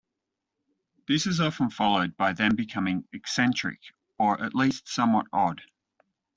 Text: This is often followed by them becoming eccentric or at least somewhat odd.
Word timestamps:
This 1.07 1.27
is 1.27 1.39
often 1.39 1.69
followed 1.69 2.17
by 2.17 2.33
them 2.33 2.55
becoming 2.55 3.07
eccentric 3.13 3.79
or 4.17 4.43
at 4.43 4.55
least 4.55 4.89
somewhat 4.89 5.27
odd. 5.31 5.61